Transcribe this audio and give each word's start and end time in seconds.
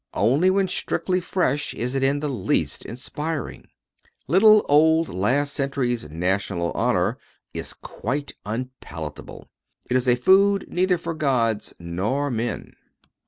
Only 0.15 0.49
when 0.49 0.67
strictly 0.67 1.21
fresh 1.21 1.75
is 1.75 1.93
it 1.93 2.01
in 2.03 2.21
the 2.21 2.27
least 2.27 2.85
inspiring. 2.85 3.67
Little 4.27 4.65
old 4.67 5.09
last 5.09 5.53
century's 5.53 6.09
national 6.09 6.71
honor 6.71 7.19
is 7.53 7.73
quite 7.75 8.33
unpalatable. 8.43 9.47
It 9.91 9.95
is 9.95 10.19
food 10.19 10.65
neither 10.67 10.97
for 10.97 11.13
gods 11.13 11.75
nor 11.77 12.31
men. 12.31 12.73